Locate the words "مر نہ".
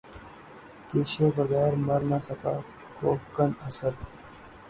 1.85-2.19